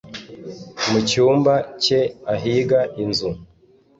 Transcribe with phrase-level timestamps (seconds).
[0.89, 1.53] Mucyumba
[1.83, 1.99] cye
[2.33, 3.29] ahiga inzu